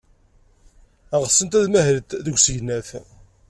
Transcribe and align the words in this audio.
Ɣsent 1.21 1.57
ad 1.59 1.65
mahlent 1.71 2.17
deg 2.25 2.35
usegnaf. 2.35 2.89